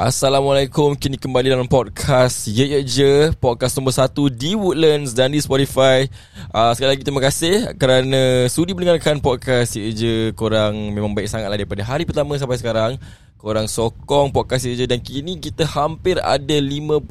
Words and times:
Assalamualaikum. 0.00 0.96
Kini 0.96 1.20
kembali 1.20 1.52
dalam 1.52 1.68
podcast 1.68 2.48
Ye 2.48 2.72
Ye 2.72 2.80
Je 2.88 3.36
Podcast 3.36 3.76
nombor 3.76 3.92
1 3.92 4.32
di 4.32 4.56
Woodlands 4.56 5.12
dan 5.12 5.28
di 5.28 5.36
Spotify. 5.44 6.08
Uh, 6.48 6.72
Sekali 6.72 6.96
lagi 6.96 7.04
terima 7.04 7.20
kasih 7.20 7.76
Kerana 7.76 8.48
sudi 8.48 8.72
mendengarkan 8.72 9.20
podcast 9.20 9.76
Ye 9.76 9.92
Ye 9.92 9.92
Je. 9.92 10.14
Korang 10.32 10.72
memang 10.96 11.12
baik 11.12 11.28
sangat 11.28 11.52
lah 11.52 11.60
Daripada 11.60 11.84
hari 11.84 12.08
pertama 12.08 12.32
sampai 12.40 12.56
sekarang. 12.56 12.96
Korang 13.36 13.68
sokong 13.68 14.32
podcast 14.32 14.64
Ye 14.64 14.72
Ye 14.72 14.76
Je 14.80 14.84
Dan 14.88 15.04
kini 15.04 15.36
kita 15.36 15.68
hampir 15.68 16.16
ada 16.16 16.56
50,000 16.56 17.04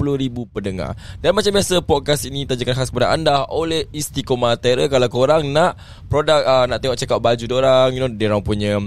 pendengar. 0.50 0.98
Dan 1.22 1.38
macam 1.38 1.54
biasa 1.54 1.86
podcast 1.86 2.26
ini 2.26 2.42
Tajakan 2.42 2.74
khas 2.74 2.90
kepada 2.90 3.14
anda 3.14 3.46
Oleh 3.54 3.86
Istiqomah 3.94 4.58
Terra 4.58 4.90
Kalau 4.90 5.06
korang 5.06 5.46
nak 5.46 5.78
produk 6.10 6.42
uh, 6.42 6.66
Nak 6.66 6.82
tengok 6.82 6.98
check 6.98 7.14
out 7.14 7.22
baju 7.22 7.46
orang 7.54 7.94
You 7.94 8.02
know 8.02 8.10
Diorang 8.10 8.42
punya 8.42 8.82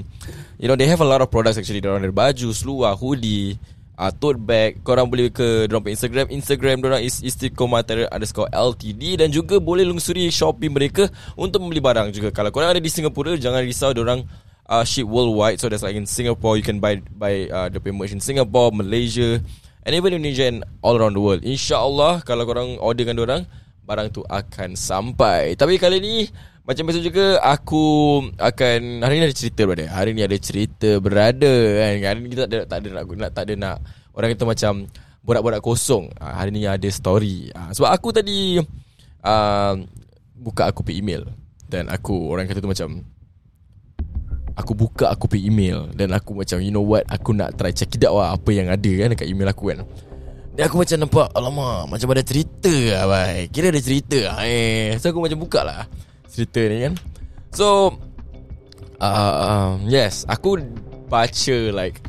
You 0.60 0.68
know 0.68 0.76
they 0.76 0.92
have 0.92 1.00
a 1.00 1.08
lot 1.08 1.24
of 1.24 1.32
products 1.32 1.56
actually. 1.56 1.84
Diorang 1.84 2.04
ada 2.04 2.12
baju, 2.12 2.52
seluar, 2.52 2.96
hoodie 2.96 3.56
uh, 3.98 4.12
tote 4.14 4.42
bag 4.42 4.82
korang 4.82 5.10
boleh 5.10 5.30
ke 5.30 5.70
dorang 5.70 5.86
punya 5.86 5.96
Instagram. 5.98 6.26
Instagram 6.34 6.76
dorang 6.82 7.02
is 7.02 7.22
istiqomah 7.22 7.86
underscore 8.10 8.50
LTD 8.50 9.22
dan 9.22 9.30
juga 9.30 9.62
boleh 9.62 9.86
lungsuri 9.86 10.30
Shopee 10.30 10.72
mereka 10.72 11.10
untuk 11.38 11.62
membeli 11.62 11.82
barang 11.82 12.10
juga. 12.14 12.34
Kalau 12.34 12.50
korang 12.50 12.74
ada 12.74 12.82
di 12.82 12.90
Singapura 12.90 13.38
jangan 13.38 13.62
risau 13.62 13.94
dorang 13.94 14.26
uh, 14.70 14.84
ship 14.86 15.06
worldwide. 15.06 15.62
So 15.62 15.70
that's 15.70 15.86
like 15.86 15.98
in 15.98 16.10
Singapore 16.10 16.58
you 16.58 16.66
can 16.66 16.82
buy 16.82 17.02
buy 17.14 17.50
uh, 17.50 17.68
the 17.70 17.80
merch 17.94 18.14
in 18.14 18.22
Singapore 18.24 18.74
Malaysia 18.74 19.42
and 19.84 19.92
even 19.94 20.16
Indonesia 20.16 20.50
and 20.50 20.60
all 20.82 20.98
around 20.98 21.14
the 21.14 21.24
world. 21.24 21.42
Insyaallah 21.46 22.26
kalau 22.26 22.48
korang 22.48 22.80
orderkan 22.82 23.18
dorang 23.18 23.44
barang 23.84 24.16
tu 24.16 24.24
akan 24.24 24.80
sampai. 24.80 25.60
Tapi 25.60 25.76
kali 25.76 26.00
ni 26.00 26.16
macam 26.64 26.84
biasa 26.88 27.00
juga 27.04 27.44
aku 27.44 27.86
akan 28.40 29.04
hari 29.04 29.20
ni 29.20 29.24
ada 29.28 29.36
cerita 29.36 29.68
berada. 29.68 29.86
Hari 29.92 30.10
ni 30.16 30.24
ada 30.24 30.38
cerita 30.40 30.90
berada 31.04 31.54
kan. 31.76 31.94
Hari 32.00 32.18
ni 32.24 32.28
kita 32.32 32.48
tak 32.48 32.50
ada 32.56 32.64
tak 32.64 32.78
ada 32.80 32.88
nak 32.88 33.04
nak 33.04 33.32
tak 33.36 33.44
ada 33.44 33.54
nak 33.60 33.76
orang 34.16 34.30
kita 34.32 34.44
macam 34.48 34.74
borak-borak 35.28 35.60
kosong. 35.60 36.08
Ha, 36.24 36.40
hari 36.40 36.56
ni 36.56 36.64
ada 36.64 36.88
story. 36.88 37.52
Ha, 37.52 37.76
sebab 37.76 37.92
aku 37.92 38.16
tadi 38.16 38.64
uh, 39.28 39.74
buka 40.40 40.72
aku 40.72 40.88
pi 40.88 41.04
email 41.04 41.28
dan 41.68 41.92
aku 41.92 42.32
orang 42.32 42.48
kata 42.48 42.64
tu 42.64 42.72
macam 42.72 43.04
aku 44.56 44.72
buka 44.72 45.12
aku 45.12 45.28
pi 45.28 45.44
email 45.44 45.92
dan 46.00 46.16
aku 46.16 46.32
macam 46.32 46.64
you 46.64 46.72
know 46.72 46.86
what 46.86 47.04
aku 47.12 47.36
nak 47.36 47.60
try 47.60 47.76
check 47.76 47.92
it 47.92 48.08
out 48.08 48.16
lah 48.16 48.40
apa 48.40 48.50
yang 48.56 48.72
ada 48.72 48.92
kan 49.04 49.12
dekat 49.12 49.28
email 49.28 49.52
aku 49.52 49.76
kan. 49.76 49.84
Dan 50.54 50.70
aku 50.70 50.86
macam 50.86 51.02
nampak 51.02 51.34
Alamak 51.34 51.90
Macam 51.90 52.14
ada 52.14 52.22
cerita 52.22 52.70
lah 52.72 53.04
bhai. 53.10 53.50
Kira 53.52 53.74
ada 53.74 53.82
cerita 53.84 54.32
lah 54.32 54.46
eh. 54.46 54.94
So 55.02 55.10
aku 55.12 55.26
macam 55.26 55.44
buka 55.44 55.66
lah 55.66 55.90
cerita 56.34 56.66
ni 56.66 56.90
kan. 56.90 56.94
So 57.54 58.02
uh, 58.98 59.34
um, 59.46 59.86
Yes 59.86 60.26
Aku 60.26 60.58
baca 61.06 61.58
like 61.70 62.02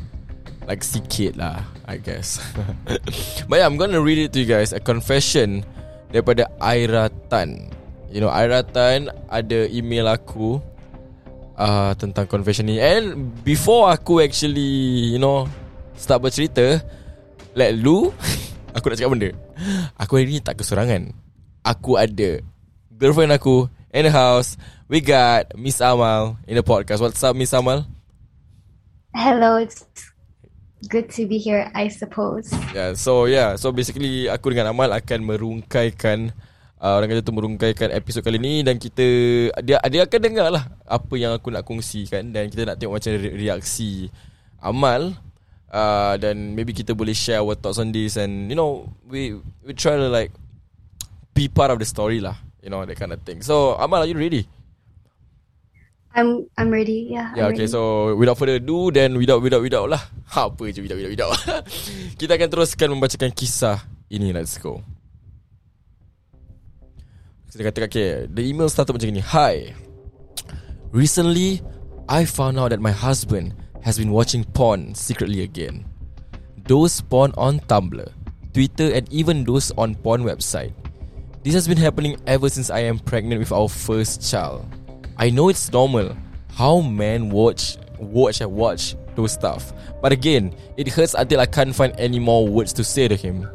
Like 0.65 0.81
sikit 0.81 1.37
lah 1.37 1.61
I 1.85 2.01
guess. 2.01 2.41
But 3.49 3.61
yeah 3.61 3.69
I'm 3.69 3.77
gonna 3.77 4.01
read 4.01 4.17
it 4.17 4.33
to 4.33 4.41
you 4.41 4.49
guys. 4.49 4.73
A 4.73 4.81
confession 4.81 5.61
Daripada 6.09 6.49
Aira 6.57 7.13
Tan. 7.29 7.69
You 8.09 8.25
know 8.25 8.33
Aira 8.33 8.65
Tan 8.65 9.13
Ada 9.29 9.69
email 9.69 10.09
aku 10.09 10.57
uh, 11.61 11.93
Tentang 12.01 12.25
confession 12.25 12.65
ni. 12.65 12.81
And 12.81 13.29
Before 13.45 13.93
aku 13.93 14.25
actually 14.25 15.13
You 15.13 15.21
know 15.21 15.45
Start 15.93 16.25
bercerita 16.25 16.81
Let 17.53 17.77
lu 17.77 18.09
Aku 18.75 18.91
nak 18.91 18.99
cakap 18.99 19.11
benda. 19.15 19.29
Aku 19.95 20.19
hari 20.19 20.35
ni 20.35 20.41
tak 20.41 20.59
kesurangan 20.59 21.13
Aku 21.61 21.95
ada 22.01 22.41
Girlfriend 22.91 23.31
aku 23.31 23.69
in 23.95 24.03
the 24.03 24.11
house. 24.11 24.59
We 24.91 24.99
got 24.99 25.55
Miss 25.55 25.79
Amal 25.79 26.35
in 26.43 26.59
the 26.59 26.65
podcast. 26.67 26.99
What's 26.99 27.23
up, 27.23 27.31
Miss 27.31 27.55
Amal? 27.55 27.87
Hello, 29.15 29.55
it's 29.55 29.87
good 30.91 31.07
to 31.15 31.23
be 31.23 31.39
here, 31.39 31.71
I 31.71 31.87
suppose. 31.87 32.51
Yeah, 32.75 32.99
so 32.99 33.23
yeah, 33.31 33.55
so 33.55 33.71
basically 33.71 34.27
aku 34.27 34.51
dengan 34.51 34.75
Amal 34.75 34.91
akan 34.91 35.23
merungkaikan 35.23 36.35
uh, 36.83 36.99
orang 36.99 37.15
kata 37.15 37.23
tu 37.23 37.31
merungkaikan 37.31 37.89
episod 37.95 38.19
kali 38.19 38.35
ni 38.35 38.59
dan 38.67 38.75
kita 38.75 39.07
dia 39.63 39.79
dia 39.87 40.01
akan 40.03 40.19
dengar 40.19 40.51
lah 40.51 40.67
apa 40.83 41.15
yang 41.15 41.31
aku 41.31 41.55
nak 41.55 41.63
kongsikan 41.63 42.35
dan 42.35 42.51
kita 42.51 42.67
nak 42.67 42.75
tengok 42.75 42.99
macam 42.99 43.15
reaksi 43.15 44.11
Amal 44.59 45.15
uh, 45.71 46.19
dan 46.19 46.51
maybe 46.51 46.75
kita 46.75 46.91
boleh 46.91 47.15
share 47.15 47.39
our 47.39 47.55
thoughts 47.55 47.79
on 47.79 47.95
this 47.95 48.19
and 48.19 48.51
you 48.51 48.59
know 48.59 48.91
we 49.07 49.39
we 49.63 49.71
try 49.71 49.95
to 49.95 50.11
like 50.11 50.35
be 51.31 51.47
part 51.47 51.71
of 51.71 51.79
the 51.79 51.87
story 51.87 52.19
lah. 52.19 52.44
You 52.65 52.73
know 52.73 52.81
that 52.81 52.97
kind 52.97 53.13
of 53.13 53.21
thing. 53.21 53.45
So 53.45 53.77
Amal, 53.77 54.01
are 54.01 54.09
you 54.09 54.17
ready? 54.17 54.49
I'm 56.17 56.49
I'm 56.57 56.73
ready. 56.73 57.13
Yeah. 57.13 57.29
Yeah. 57.37 57.45
I'm 57.45 57.53
okay. 57.53 57.69
Ready. 57.69 57.77
So 57.77 58.17
without 58.17 58.41
further 58.41 58.57
ado, 58.57 58.89
then 58.89 59.13
without 59.21 59.45
without 59.45 59.61
without 59.61 59.85
lah. 59.85 60.01
Apa 60.33 60.73
je 60.73 60.81
without 60.81 60.97
without 60.97 61.13
without. 61.13 61.37
Kita 62.19 62.41
akan 62.41 62.49
teruskan 62.49 62.89
membacakan 62.89 63.29
kisah 63.37 63.85
ini. 64.09 64.33
Let's 64.33 64.57
go. 64.57 64.81
Kita 67.53 67.69
kata 67.69 67.85
okay. 67.85 68.25
The 68.33 68.41
email 68.41 68.65
started 68.73 68.97
macam 68.97 69.13
ni. 69.13 69.21
Hi. 69.21 69.77
Recently, 70.89 71.61
I 72.09 72.25
found 72.25 72.57
out 72.57 72.73
that 72.73 72.81
my 72.81 72.95
husband 72.95 73.53
has 73.85 74.01
been 74.01 74.09
watching 74.09 74.41
porn 74.57 74.97
secretly 74.97 75.45
again. 75.45 75.85
Those 76.65 76.97
porn 76.97 77.29
on 77.37 77.61
Tumblr, 77.69 78.09
Twitter, 78.57 78.89
and 78.89 79.05
even 79.13 79.45
those 79.45 79.69
on 79.77 79.93
porn 80.01 80.25
website. 80.25 80.73
This 81.45 81.53
has 81.53 81.67
been 81.67 81.77
happening 81.77 82.17
ever 82.25 82.49
since 82.49 82.71
I 82.71 82.79
am 82.89 82.97
pregnant 82.97 83.37
with 83.37 83.51
our 83.51 83.69
first 83.69 84.27
child. 84.27 84.65
I 85.15 85.29
know 85.29 85.49
it's 85.49 85.71
normal 85.71 86.17
how 86.49 86.81
men 86.81 87.29
watch 87.29 87.77
watch 87.99 88.41
and 88.41 88.51
watch 88.51 88.95
those 89.13 89.33
stuff. 89.33 89.71
But 90.01 90.11
again, 90.11 90.55
it 90.75 90.87
hurts 90.87 91.13
until 91.13 91.39
I 91.39 91.45
can't 91.45 91.75
find 91.75 91.93
any 91.99 92.17
more 92.17 92.47
words 92.47 92.73
to 92.73 92.83
say 92.83 93.07
to 93.07 93.15
him. 93.15 93.47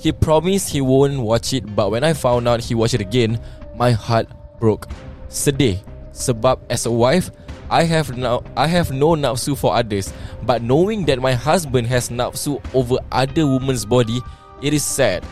He 0.00 0.10
promised 0.10 0.70
he 0.70 0.80
won't 0.80 1.20
watch 1.20 1.52
it, 1.52 1.76
but 1.76 1.90
when 1.90 2.02
I 2.02 2.14
found 2.14 2.48
out 2.48 2.64
he 2.64 2.74
watched 2.74 2.94
it 2.94 3.02
again, 3.02 3.38
my 3.76 3.90
heart 3.92 4.26
broke. 4.58 4.88
Sedih. 5.28 5.84
Sebab 6.16 6.60
as 6.70 6.86
a 6.86 6.90
wife, 6.90 7.30
I 7.68 7.84
have 7.84 8.16
now 8.16 8.42
I 8.56 8.68
have 8.68 8.90
no 8.90 9.20
nafsu 9.20 9.52
for 9.52 9.76
others, 9.76 10.14
but 10.48 10.62
knowing 10.62 11.04
that 11.12 11.20
my 11.20 11.34
husband 11.34 11.88
has 11.88 12.08
nafsu 12.08 12.56
over 12.72 12.96
other 13.12 13.46
women's 13.46 13.84
body, 13.84 14.22
it 14.62 14.72
is 14.72 14.82
sad. 14.82 15.22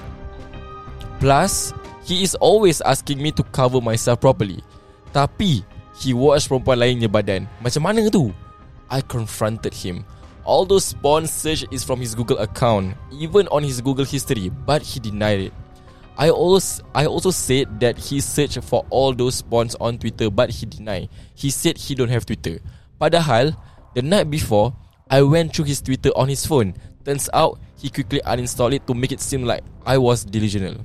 Plus, 1.18 1.72
He 2.02 2.22
is 2.22 2.34
always 2.42 2.82
asking 2.82 3.22
me 3.22 3.30
to 3.38 3.42
cover 3.54 3.80
myself 3.80 4.20
properly 4.20 4.62
Tapi 5.14 5.62
He 5.98 6.10
watch 6.16 6.50
perempuan 6.50 6.82
lainnya 6.82 7.06
badan 7.06 7.46
Macam 7.62 7.86
mana 7.86 8.06
tu? 8.10 8.34
I 8.90 9.00
confronted 9.06 9.72
him 9.72 10.02
All 10.42 10.66
those 10.66 10.90
porn 10.98 11.30
search 11.30 11.62
is 11.70 11.86
from 11.86 12.02
his 12.02 12.18
Google 12.18 12.42
account 12.42 12.98
Even 13.14 13.46
on 13.54 13.62
his 13.62 13.78
Google 13.78 14.04
history 14.04 14.50
But 14.50 14.82
he 14.82 14.98
denied 14.98 15.50
it 15.50 15.54
I 16.16 16.28
also 16.28 16.84
I 16.94 17.06
also 17.06 17.30
said 17.32 17.80
that 17.80 17.96
he 17.96 18.20
searched 18.20 18.60
for 18.64 18.84
all 18.90 19.14
those 19.14 19.40
porns 19.40 19.74
on 19.80 19.96
Twitter 19.96 20.28
but 20.30 20.50
he 20.50 20.66
denied. 20.66 21.08
He 21.34 21.48
said 21.50 21.78
he 21.78 21.94
don't 21.94 22.12
have 22.12 22.26
Twitter. 22.26 22.60
Padahal 23.00 23.56
the 23.94 24.02
night 24.02 24.28
before 24.28 24.76
I 25.08 25.22
went 25.22 25.56
through 25.56 25.66
his 25.66 25.80
Twitter 25.80 26.10
on 26.14 26.28
his 26.28 26.44
phone. 26.44 26.74
Turns 27.04 27.28
out 27.32 27.58
he 27.80 27.88
quickly 27.88 28.20
uninstalled 28.24 28.74
it 28.74 28.86
to 28.86 28.94
make 28.94 29.12
it 29.12 29.20
seem 29.20 29.44
like 29.44 29.64
I 29.86 29.98
was 29.98 30.24
delusional. 30.24 30.84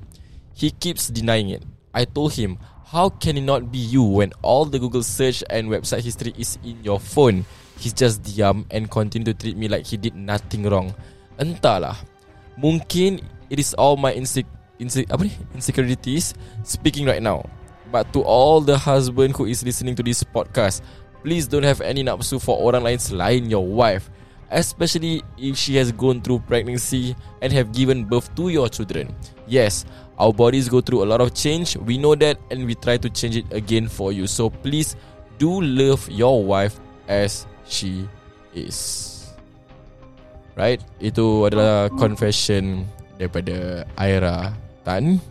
He 0.58 0.74
keeps 0.74 1.14
denying 1.14 1.54
it. 1.54 1.62
I 1.94 2.10
told 2.10 2.34
him, 2.34 2.58
how 2.90 3.14
can 3.14 3.38
it 3.38 3.46
not 3.46 3.70
be 3.72 3.78
you 3.78 4.02
when 4.02 4.34
all 4.42 4.66
the 4.66 4.82
Google 4.82 5.04
search 5.04 5.44
and 5.54 5.70
website 5.70 6.02
history 6.02 6.34
is 6.34 6.58
in 6.66 6.84
your 6.84 7.00
phone? 7.00 7.46
He's 7.78 7.94
just 7.94 8.24
diam 8.26 8.66
and 8.74 8.90
continue 8.90 9.30
to 9.30 9.38
treat 9.38 9.56
me 9.56 9.68
like 9.70 9.86
he 9.86 10.02
did 10.02 10.18
nothing 10.18 10.66
wrong. 10.66 10.98
Entahlah. 11.38 11.94
Mungkin 12.58 13.22
it 13.54 13.62
is 13.62 13.78
all 13.78 14.02
my 14.02 14.10
insec 14.18 14.50
insec 14.82 15.06
apa 15.14 15.30
ni? 15.30 15.34
insecurities 15.54 16.34
speaking 16.66 17.06
right 17.06 17.22
now. 17.22 17.46
But 17.94 18.10
to 18.18 18.26
all 18.26 18.58
the 18.58 18.82
husband 18.82 19.38
who 19.38 19.46
is 19.46 19.62
listening 19.62 19.94
to 19.94 20.02
this 20.02 20.26
podcast, 20.26 20.82
please 21.22 21.46
don't 21.46 21.70
have 21.70 21.86
any 21.86 22.02
nafsu 22.02 22.42
for 22.42 22.58
orang 22.58 22.82
lain 22.82 22.98
selain 22.98 23.46
your 23.46 23.62
wife. 23.62 24.10
Especially 24.50 25.22
if 25.38 25.54
she 25.60 25.76
has 25.76 25.92
gone 25.92 26.24
through 26.24 26.40
pregnancy 26.48 27.14
and 27.44 27.52
have 27.52 27.76
given 27.76 28.08
birth 28.08 28.34
to 28.40 28.48
your 28.48 28.72
children. 28.72 29.14
Yes, 29.46 29.84
Our 30.18 30.34
bodies 30.34 30.66
go 30.68 30.82
through 30.82 31.06
a 31.06 31.08
lot 31.10 31.22
of 31.22 31.34
change. 31.38 31.78
We 31.78 31.98
know 31.98 32.16
that 32.18 32.42
and 32.50 32.66
we 32.66 32.74
try 32.74 32.98
to 32.98 33.10
change 33.10 33.38
it 33.38 33.46
again 33.54 33.88
for 33.88 34.12
you. 34.12 34.26
So 34.26 34.50
please 34.50 34.98
do 35.38 35.62
love 35.62 36.10
your 36.10 36.42
wife 36.44 36.82
as 37.08 37.46
she 37.70 38.10
is. 38.54 39.14
Right? 40.58 40.82
Itu 40.98 41.46
adalah 41.46 41.94
confession 41.94 42.90
daripada 43.22 43.86
Aira 43.94 44.58
Tan. 44.82 45.22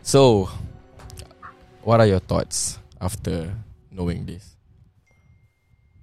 So, 0.00 0.48
what 1.84 2.00
are 2.00 2.08
your 2.08 2.24
thoughts 2.24 2.80
after 3.04 3.52
knowing 3.92 4.24
this? 4.24 4.56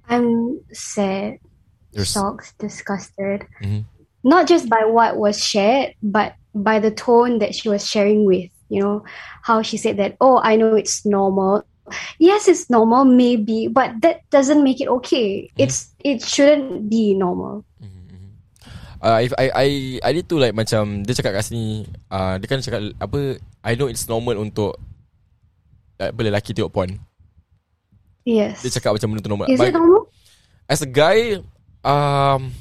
I'm 0.06 0.62
sad, 0.70 1.42
You're 1.92 2.06
shocked, 2.06 2.54
disgusted. 2.62 3.50
Mhm. 3.60 3.90
Not 4.24 4.48
just 4.48 4.70
by 4.70 4.86
what 4.86 5.18
was 5.18 5.38
shared, 5.42 5.94
but 6.02 6.36
by 6.54 6.80
the 6.80 6.92
tone 6.92 7.40
that 7.40 7.54
she 7.54 7.70
was 7.70 7.86
sharing 7.86 8.26
with. 8.26 8.50
You 8.68 8.84
know, 8.84 8.98
how 9.44 9.62
she 9.62 9.78
said 9.78 9.96
that, 9.98 10.18
oh, 10.20 10.42
I 10.44 10.58
know 10.58 10.76
it's 10.76 11.06
normal. 11.06 11.64
Yes, 12.20 12.52
it's 12.52 12.68
normal, 12.70 13.06
maybe, 13.06 13.72
but 13.72 13.96
that 14.04 14.28
doesn't 14.28 14.60
make 14.60 14.84
it 14.84 14.92
okay. 15.00 15.48
It's 15.56 15.96
it 16.04 16.20
shouldn't 16.20 16.92
be 16.92 17.16
normal. 17.16 17.64
Uh, 18.98 19.22
if 19.24 19.32
I 19.38 19.46
I 19.54 19.68
I 20.04 20.10
need 20.12 20.28
to 20.28 20.42
like 20.42 20.58
macam 20.58 21.06
dia 21.06 21.14
cakap 21.14 21.38
kat 21.38 21.54
sini 21.54 21.86
uh, 22.10 22.42
dia 22.42 22.48
kan 22.50 22.60
cakap 22.66 22.82
apa 22.98 23.38
I 23.62 23.78
know 23.78 23.88
it's 23.88 24.10
normal 24.10 24.42
untuk 24.42 24.74
uh, 26.02 26.10
apa 26.10 26.20
lelaki 26.26 26.52
tengok 26.52 26.74
porn. 26.74 26.98
Yes. 28.26 28.66
Dia 28.66 28.74
cakap 28.82 28.98
macam 28.98 29.08
benda 29.14 29.24
tu 29.24 29.32
normal. 29.32 29.48
Is 29.48 29.62
But 29.62 29.72
it 29.72 29.78
normal? 29.78 30.10
as 30.68 30.84
a 30.84 30.90
guy 30.90 31.40
um 31.88 32.52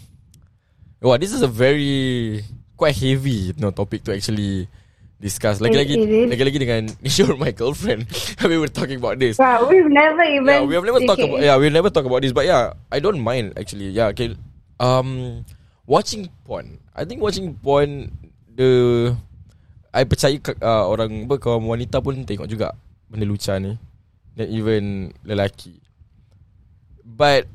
Wow, 1.01 1.21
this 1.21 1.33
is 1.33 1.45
a 1.45 1.51
very 1.51 2.41
quite 2.77 2.97
heavy 2.97 3.53
you 3.53 3.59
know, 3.61 3.71
topic 3.71 4.05
to 4.05 4.17
actually 4.17 4.69
discuss. 5.21 5.61
Lagi-lagi 5.61 5.97
lagi-lagi 6.29 6.57
dengan 6.61 6.83
you're 7.17 7.37
my 7.37 7.53
girlfriend. 7.53 8.09
we 8.49 8.57
were 8.57 8.73
talking 8.73 8.97
about 8.97 9.21
this. 9.21 9.37
Yeah, 9.37 9.61
we've 9.69 9.93
never 9.93 10.25
even. 10.25 10.49
Yeah, 10.49 10.65
we 10.65 10.73
have 10.73 10.89
never 10.89 11.05
talked 11.05 11.21
okay. 11.21 11.29
about 11.29 11.45
yeah, 11.45 11.57
we 11.61 11.69
never 11.69 11.93
talk 11.93 12.09
about 12.09 12.25
this, 12.25 12.33
but 12.33 12.49
yeah, 12.49 12.73
I 12.89 13.01
don't 13.01 13.21
mind 13.21 13.57
actually. 13.61 13.93
Yeah, 13.93 14.09
okay. 14.17 14.41
Um, 14.81 15.45
watching 15.85 16.33
porn. 16.49 16.81
I 16.97 17.05
think 17.05 17.21
watching 17.21 17.53
porn 17.61 18.13
the 18.57 19.13
I 19.93 20.05
percaya 20.05 20.41
uh, 20.65 20.89
orang 20.89 21.29
apa 21.29 21.37
kaum 21.41 21.69
wanita 21.69 22.01
pun 22.01 22.25
tengok 22.25 22.49
juga 22.49 22.73
benda 23.13 23.29
lucah 23.29 23.61
ni. 23.61 23.77
Dan 24.37 24.49
even 24.49 25.13
lelaki. 25.29 25.77
But 27.05 27.49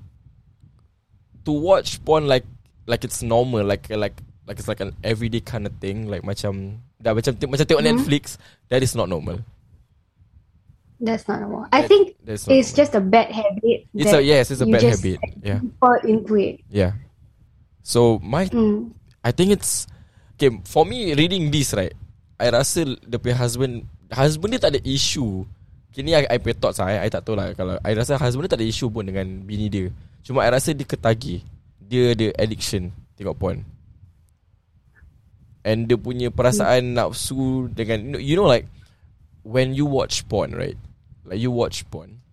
to 1.45 1.53
watch 1.53 2.01
porn 2.05 2.29
like 2.29 2.45
like 2.91 3.07
it's 3.07 3.23
normal, 3.23 3.63
like 3.63 3.87
like 3.87 4.19
like 4.43 4.59
it's 4.59 4.67
like 4.67 4.83
an 4.83 4.91
everyday 4.99 5.39
kind 5.39 5.63
of 5.63 5.71
thing, 5.79 6.11
like 6.11 6.27
macam 6.27 6.83
dah 6.99 7.15
macam 7.15 7.31
macam 7.47 7.63
tengok 7.63 7.79
Mhm. 7.79 7.87
Netflix, 7.95 8.35
that 8.67 8.83
is 8.83 8.91
not 8.91 9.07
normal. 9.07 9.39
That's 11.01 11.25
not 11.25 11.41
normal. 11.41 11.65
I 11.73 11.81
That- 11.81 11.89
think 11.89 12.03
that's 12.21 12.45
not 12.45 12.53
it's 12.53 12.69
normal. 12.69 12.79
just 12.83 12.93
a 12.93 13.01
bad 13.01 13.27
habit. 13.33 13.89
It's 13.95 14.13
a 14.13 14.21
yes, 14.21 14.51
it's 14.53 14.61
a 14.61 14.69
bad 14.69 14.85
habit. 14.85 15.17
Yeah. 15.41 15.59
Fall 15.81 15.97
into 16.05 16.35
it. 16.37 16.61
Yeah. 16.69 16.93
So 17.81 18.21
my 18.21 18.45
Mm. 18.51 18.93
I 19.25 19.33
think 19.33 19.49
it's 19.49 19.89
okay 20.37 20.61
for 20.69 20.85
me 20.85 21.17
reading 21.17 21.49
this 21.49 21.73
right. 21.73 21.93
I 22.37 22.53
rasa 22.53 22.85
the 23.01 23.17
punya 23.17 23.33
husband 23.33 23.89
husband 24.13 24.53
dia 24.53 24.61
tak 24.61 24.77
ada 24.77 24.81
issue. 24.85 25.45
Kini 25.89 26.13
I, 26.13 26.29
I 26.29 26.37
punya 26.37 26.57
thoughts 26.61 26.77
lah, 26.77 26.93
I, 26.93 27.05
I 27.05 27.09
tak 27.09 27.25
tahu 27.25 27.33
lah 27.33 27.49
kalau 27.57 27.81
I 27.81 27.91
rasa 27.97 28.21
husband 28.21 28.45
dia 28.45 28.53
tak 28.53 28.61
ada 28.61 28.69
issue 28.69 28.89
pun 28.89 29.01
dengan 29.05 29.25
bini 29.41 29.73
dia. 29.73 29.89
Cuma 30.21 30.45
I 30.45 30.53
rasa 30.53 30.69
dia 30.69 30.85
ketagih. 30.85 31.41
Dia 31.91 32.15
ada 32.15 32.31
addiction 32.39 32.95
tengok 33.19 33.35
porn. 33.35 33.67
And 35.61 35.85
dia 35.85 35.99
punya 35.99 36.31
perasaan 36.31 36.95
nafsu 36.97 37.67
dengan 37.69 37.99
you 38.01 38.09
know, 38.09 38.21
you 38.23 38.35
know 38.39 38.47
like 38.47 38.65
when 39.43 39.75
you 39.75 39.83
watch 39.85 40.23
porn 40.25 40.55
right? 40.55 40.79
Like 41.27 41.37
you 41.37 41.51
watch 41.51 41.83
porn 41.91 42.23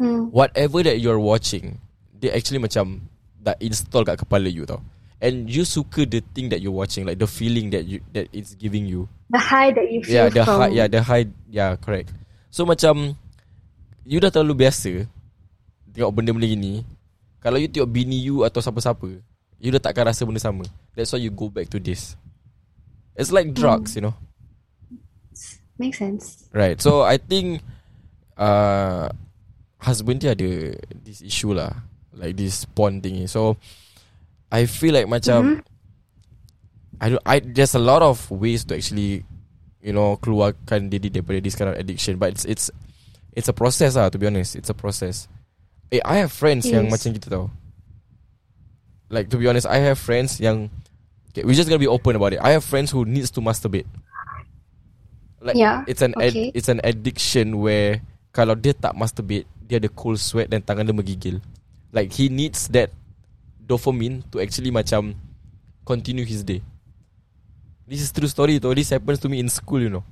Mm. 0.00 0.32
whatever 0.32 0.80
that 0.80 0.96
you're 0.96 1.20
watching, 1.20 1.76
they 2.16 2.32
actually 2.32 2.56
macam 2.56 3.04
dah 3.36 3.52
install 3.60 4.00
kat 4.00 4.16
kepala 4.16 4.48
you 4.48 4.64
tau. 4.64 4.80
And 5.20 5.44
you 5.44 5.68
suka 5.68 6.08
the 6.08 6.24
thing 6.32 6.48
that 6.48 6.64
you're 6.64 6.72
watching, 6.72 7.04
like 7.04 7.20
the 7.20 7.28
feeling 7.28 7.68
that 7.76 7.84
you 7.84 8.00
that 8.16 8.32
it's 8.32 8.56
giving 8.56 8.88
you. 8.88 9.12
The 9.28 9.36
high 9.36 9.68
that 9.76 9.84
you 9.92 10.00
feel 10.00 10.16
Yeah, 10.16 10.26
the 10.32 10.40
from. 10.48 10.56
high, 10.56 10.72
yeah, 10.72 10.88
the 10.88 11.04
high, 11.04 11.28
yeah, 11.52 11.76
correct. 11.76 12.16
So 12.48 12.64
macam 12.64 13.12
you 14.08 14.24
dah 14.24 14.32
terlalu 14.32 14.64
biasa 14.64 15.04
tengok 15.92 16.12
benda-benda 16.16 16.48
gini. 16.48 16.80
Kalau 17.40 17.56
you 17.56 17.68
tengok 17.72 17.88
bini 17.88 18.20
you 18.20 18.44
atau 18.44 18.60
siapa-siapa, 18.60 19.20
you 19.60 19.68
dah 19.72 19.80
takkan 19.80 20.08
rasa 20.08 20.28
benda 20.28 20.40
sama. 20.40 20.68
That's 20.92 21.12
why 21.12 21.24
you 21.24 21.32
go 21.32 21.48
back 21.48 21.72
to 21.72 21.80
this. 21.80 22.16
It's 23.16 23.32
like 23.32 23.52
drugs, 23.56 23.96
you 23.96 24.04
know. 24.04 24.16
Makes 25.80 25.98
sense. 25.98 26.24
Right. 26.52 26.76
So 26.76 27.00
I 27.08 27.16
think 27.16 27.64
uh 28.36 29.08
husband 29.80 30.20
dia 30.20 30.36
ada 30.36 30.76
this 30.92 31.24
issue 31.24 31.56
lah. 31.56 31.72
Like 32.12 32.36
this 32.36 32.68
porn 32.68 33.00
thingy. 33.00 33.24
So 33.24 33.56
I 34.52 34.68
feel 34.68 34.92
like 34.92 35.08
macam 35.08 35.64
I 37.00 37.06
don't 37.08 37.24
I 37.24 37.40
there's 37.40 37.72
a 37.72 37.80
lot 37.80 38.04
of 38.04 38.20
ways 38.28 38.68
to 38.68 38.76
actually 38.76 39.24
you 39.80 39.96
know 39.96 40.20
keluarkan 40.20 40.92
diri 40.92 41.08
daripada 41.08 41.40
this 41.40 41.56
kind 41.56 41.72
of 41.72 41.80
addiction 41.80 42.20
but 42.20 42.36
it's 42.36 42.44
it's 42.44 42.68
it's 43.32 43.48
a 43.48 43.56
process 43.56 43.96
lah 43.96 44.12
to 44.12 44.20
be 44.20 44.28
honest. 44.28 44.60
It's 44.60 44.68
a 44.68 44.76
process. 44.76 45.24
Eh 45.90 46.02
I 46.06 46.22
have 46.22 46.30
friends 46.30 46.66
yang 46.70 46.86
Yes. 46.86 46.92
macam 46.94 47.08
gitu 47.18 47.26
tau. 47.30 47.46
Like 49.10 49.26
to 49.34 49.36
be 49.38 49.50
honest, 49.50 49.66
I 49.66 49.82
have 49.82 49.98
friends 49.98 50.38
yang 50.38 50.70
okay, 51.34 51.42
we're 51.42 51.58
just 51.58 51.66
gonna 51.66 51.82
be 51.82 51.90
open 51.90 52.14
about 52.14 52.30
it. 52.30 52.38
I 52.38 52.54
have 52.54 52.62
friends 52.62 52.94
who 52.94 53.02
needs 53.02 53.30
to 53.34 53.42
masturbate. 53.42 53.90
Like 55.42 55.58
Yeah, 55.58 55.82
it's 55.90 56.04
an 56.04 56.14
ad, 56.20 56.36
it's 56.54 56.70
an 56.70 56.78
addiction 56.86 57.58
where 57.58 58.04
kalau 58.30 58.54
dia 58.54 58.70
tak 58.70 58.94
masturbate, 58.94 59.50
dia 59.66 59.82
ada 59.82 59.90
cold 59.90 60.22
sweat 60.22 60.46
dan 60.46 60.62
tangan 60.62 60.86
dia 60.86 60.94
menggigil. 60.94 61.42
Like 61.90 62.14
he 62.14 62.30
needs 62.30 62.70
that 62.70 62.94
dopamine 63.58 64.22
to 64.30 64.38
actually 64.38 64.70
macam 64.70 65.18
continue 65.82 66.22
his 66.22 66.46
day. 66.46 66.62
This 67.90 67.98
is 67.98 68.14
true 68.14 68.30
story 68.30 68.62
though. 68.62 68.70
This 68.70 68.94
happens 68.94 69.18
to 69.18 69.26
me 69.26 69.42
in 69.42 69.50
school, 69.50 69.82
you 69.82 69.90
know. 69.90 70.06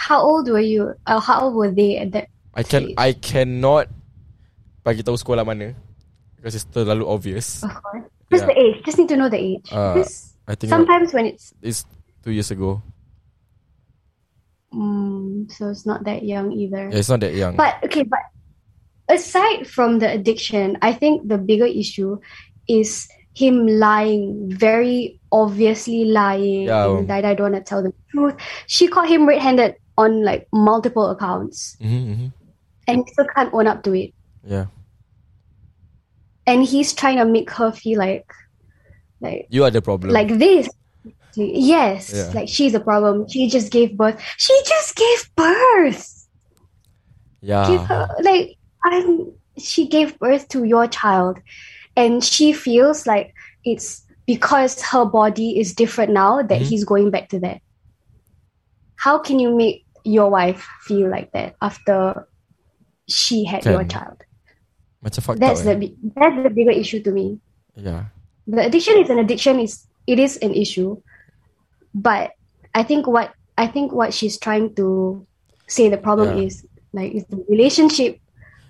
How 0.00 0.24
old 0.24 0.48
were 0.48 0.64
you? 0.64 0.96
Uh, 1.04 1.20
how 1.20 1.44
old 1.48 1.54
were 1.56 1.68
they 1.68 2.00
at 2.00 2.12
that? 2.16 2.32
I 2.54 2.62
can 2.62 2.82
stage? 2.90 2.96
I 2.98 3.10
cannot 3.18 3.86
bagi 4.84 5.02
tahu 5.02 5.18
sekolah 5.18 5.42
mana 5.42 5.74
because 6.38 6.54
it's 6.54 6.68
terlalu 6.70 7.04
obvious. 7.06 7.62
Of 7.66 7.74
course. 7.82 8.06
Just 8.32 8.46
Yeah. 8.46 8.50
the 8.50 8.56
age. 8.56 8.76
Just 8.86 8.96
need 8.98 9.10
to 9.10 9.18
know 9.18 9.28
the 9.28 9.38
age. 9.40 9.66
Uh, 9.70 9.98
Because 10.00 10.34
I 10.48 10.54
think 10.54 10.70
sometimes 10.70 11.12
when 11.12 11.26
it's 11.28 11.52
it's 11.60 11.82
two 12.22 12.32
years 12.32 12.50
ago. 12.50 12.80
mm, 14.72 15.50
so 15.50 15.68
it's 15.70 15.86
not 15.86 16.04
that 16.04 16.22
young 16.24 16.52
either. 16.52 16.90
Yeah, 16.90 16.98
it's 16.98 17.08
not 17.08 17.20
that 17.20 17.34
young. 17.34 17.56
But 17.56 17.78
okay, 17.84 18.02
but 18.02 18.20
aside 19.08 19.66
from 19.66 19.98
the 19.98 20.10
addiction, 20.10 20.78
I 20.82 20.92
think 20.92 21.28
the 21.28 21.38
bigger 21.38 21.66
issue 21.68 22.18
is 22.68 23.06
him 23.34 23.66
lying, 23.66 24.50
very 24.50 25.20
obviously 25.32 26.06
lying. 26.06 26.66
Yeah. 26.70 26.86
and 26.86 27.08
that 27.08 27.24
I 27.24 27.34
don't 27.34 27.52
want 27.52 27.64
to 27.64 27.66
tell 27.68 27.82
the 27.82 27.92
truth. 28.10 28.34
She 28.66 28.86
caught 28.88 29.08
him 29.08 29.26
red-handed 29.26 29.76
on 29.98 30.24
like 30.24 30.48
multiple 30.52 31.10
accounts, 31.10 31.76
hmm 31.78 32.14
hmm 32.14 32.28
and 32.86 33.04
he 33.06 33.12
still 33.12 33.26
can't 33.34 33.52
own 33.54 33.66
up 33.66 33.82
to 33.84 33.92
it. 33.94 34.12
Yeah, 34.46 34.66
And 36.46 36.62
he's 36.64 36.92
trying 36.92 37.16
to 37.18 37.24
make 37.24 37.50
her 37.50 37.72
feel 37.72 37.98
like, 37.98 38.30
like, 39.20 39.46
you 39.50 39.64
are 39.64 39.70
the 39.70 39.80
problem. 39.82 40.12
like 40.12 40.38
this. 40.38 40.68
Yes, 41.36 42.12
Yeah. 42.14 42.30
like 42.34 42.48
she's 42.48 42.74
a 42.74 42.80
problem. 42.80 43.26
She 43.28 43.48
just 43.48 43.72
gave 43.72 43.96
birth. 43.96 44.20
She 44.36 44.54
just 44.66 44.94
gave 44.96 45.34
birth. 45.34 46.28
yeah, 47.40 47.66
give 47.68 47.82
her 47.86 48.08
like 48.22 48.56
I'm 48.84 49.32
she 49.58 49.86
gave 49.86 50.18
birth 50.18 50.48
to 50.48 50.64
your 50.64 50.86
child 50.86 51.38
and 51.96 52.24
she 52.24 52.52
feels 52.54 53.06
like 53.06 53.34
it's 53.64 54.02
because 54.26 54.80
her 54.82 55.04
body 55.04 55.58
is 55.58 55.74
different 55.74 56.12
now 56.12 56.40
that 56.42 56.60
Mhm. 56.62 56.64
he's 56.64 56.84
going 56.84 57.10
back 57.10 57.28
to 57.30 57.38
that. 57.40 57.60
How 58.96 59.18
can 59.18 59.38
you 59.38 59.54
make 59.54 59.84
your 60.04 60.30
wife 60.30 60.66
feel 60.82 61.10
like 61.10 61.32
that 61.32 61.56
after 61.60 62.26
she 63.06 63.44
had 63.44 63.64
your 63.64 63.84
Can. 63.84 63.90
child? 63.90 64.18
macam 65.04 65.20
fucked 65.20 65.40
That's 65.40 65.60
up. 65.60 65.76
the 65.76 65.92
eh. 65.92 65.92
that's 66.16 66.36
the 66.40 66.48
bigger 66.48 66.72
issue 66.72 67.04
to 67.04 67.12
me. 67.12 67.36
Yeah, 67.76 68.08
The 68.48 68.64
addiction 68.72 68.96
is 69.04 69.12
an 69.12 69.20
addiction 69.20 69.60
is 69.60 69.84
it 70.08 70.16
is 70.16 70.40
an 70.40 70.56
issue. 70.56 70.96
But 71.92 72.32
I 72.72 72.82
think 72.82 73.04
what 73.04 73.36
I 73.60 73.68
think 73.68 73.92
what 73.92 74.16
she's 74.16 74.40
trying 74.40 74.72
to 74.80 75.20
say 75.68 75.92
the 75.92 76.00
problem 76.00 76.40
Yeah. 76.40 76.48
is 76.48 76.64
like 76.96 77.12
is 77.12 77.28
the 77.28 77.44
relationship 77.52 78.16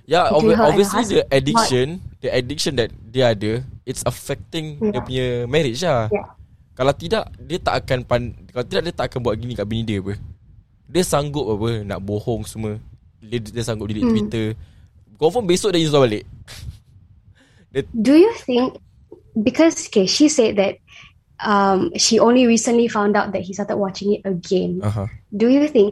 Yeah, 0.04 0.28
and 0.28 0.52
obviously 0.60 1.04
the 1.08 1.24
addiction, 1.32 2.04
the 2.20 2.28
addiction 2.28 2.76
that 2.76 2.92
dia 3.08 3.32
ada, 3.32 3.64
it's 3.88 4.04
affecting 4.04 4.76
dia 4.76 5.00
Yeah. 5.00 5.04
punya 5.08 5.26
marriage 5.48 5.80
lah. 5.80 6.12
Yeah. 6.12 6.28
Kalau 6.76 6.92
tidak, 6.92 7.24
dia 7.40 7.56
tak 7.56 7.74
akan 7.80 7.98
pan, 8.04 8.22
kalau 8.52 8.66
tidak 8.68 8.82
dia 8.90 8.92
tak 8.92 9.06
akan 9.08 9.20
buat 9.24 9.38
gini 9.40 9.56
kat 9.56 9.64
bini 9.64 9.80
dia 9.86 10.04
apa. 10.04 10.18
Dia 10.92 11.06
sanggup 11.08 11.46
apa 11.56 11.88
nak 11.88 12.04
bohong 12.04 12.44
semua. 12.44 12.76
Dia, 13.24 13.38
dia 13.40 13.62
sanggup 13.64 13.88
delete 13.88 14.04
Hmm. 14.04 14.14
Twitter. 14.14 14.46
Confirm 15.16 15.44
besok 15.44 15.72
dia 15.72 15.80
install 15.80 16.04
balik. 16.04 16.24
Do 17.90 18.14
you 18.14 18.30
think 18.44 18.78
because 19.34 19.74
okay, 19.90 20.06
she 20.06 20.30
said 20.30 20.54
that 20.56 20.78
um 21.42 21.90
she 21.98 22.22
only 22.22 22.46
recently 22.46 22.86
found 22.86 23.18
out 23.18 23.34
that 23.34 23.42
he 23.42 23.50
started 23.50 23.74
watching 23.76 24.14
it 24.14 24.22
again. 24.22 24.78
Uh-huh. 24.78 25.10
Do 25.34 25.50
you 25.50 25.66
think 25.66 25.90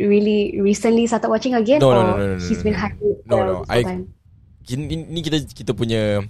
really 0.00 0.56
recently 0.58 1.04
started 1.04 1.28
watching 1.28 1.52
again 1.52 1.78
No, 1.78 1.92
no, 1.92 2.00
or 2.00 2.02
no, 2.02 2.12
no, 2.16 2.16
no, 2.16 2.36
no, 2.40 2.44
he's 2.48 2.58
no, 2.58 2.64
been 2.64 2.72
no. 2.72 2.80
hiding 2.80 3.10
it 3.12 3.18
No, 3.28 3.36
no, 3.36 3.52
whole 3.60 3.68
I- 3.68 3.84
time? 3.84 4.04
Ini, 4.62 4.94
ni 5.10 5.20
kita 5.20 5.42
kita 5.42 5.72
punya 5.74 6.22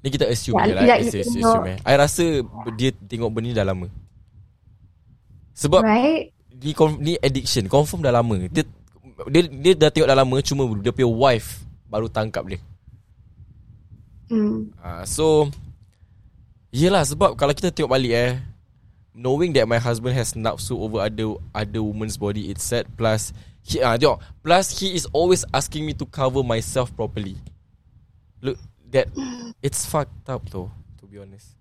ni 0.00 0.08
kita 0.08 0.24
assume 0.30 0.54
Ya, 0.54 0.64
je 0.64 0.72
lah. 0.72 0.82
tidak, 0.86 0.98
assume, 1.02 1.42
assume, 1.44 1.66
eh. 1.66 1.78
I 1.82 1.94
rasa 1.98 2.24
dia 2.72 2.90
tengok 2.94 3.28
benda 3.28 3.46
ni 3.50 3.52
dah 3.52 3.66
lama. 3.66 3.90
Sebab 5.52 5.82
Right? 5.82 6.30
ni, 6.56 6.72
ni 7.02 7.12
addiction 7.20 7.66
confirm 7.66 8.00
dah 8.00 8.14
lama. 8.14 8.48
Dia 8.48 8.64
dia 9.28 9.42
dia 9.50 9.72
dah 9.76 9.90
tengok 9.92 10.08
dah 10.08 10.16
lama 10.16 10.36
cuma 10.40 10.64
dia 10.80 10.94
punya 10.94 11.10
wife 11.10 11.60
baru 11.90 12.06
tangkap 12.08 12.46
dia. 12.46 12.60
Mm. 14.30 14.70
Uh, 14.78 15.02
so 15.02 15.50
Yelah 16.70 17.02
sebab 17.02 17.34
kalau 17.34 17.50
kita 17.50 17.74
tengok 17.74 17.90
balik 17.98 18.14
eh 18.14 18.32
Knowing 19.10 19.50
that 19.58 19.66
my 19.66 19.82
husband 19.82 20.14
has 20.14 20.38
nafsu 20.38 20.78
over 20.78 21.02
other 21.02 21.34
other 21.50 21.82
woman's 21.82 22.14
body 22.14 22.46
It's 22.46 22.62
sad 22.62 22.86
Plus 22.94 23.34
he, 23.66 23.82
uh, 23.82 23.98
tengok, 23.98 24.22
Plus 24.46 24.70
he 24.78 24.94
is 24.94 25.10
always 25.10 25.42
asking 25.50 25.82
me 25.82 25.98
to 25.98 26.06
cover 26.06 26.46
myself 26.46 26.94
properly 26.94 27.34
Look 28.38 28.54
that 28.94 29.10
It's 29.66 29.82
fucked 29.82 30.30
up 30.30 30.46
though 30.46 30.70
To 31.02 31.10
be 31.10 31.18
honest 31.18 31.58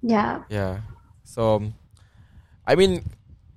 Yeah. 0.00 0.48
Yeah 0.48 0.80
So 1.28 1.60
I 2.64 2.72
mean 2.72 3.04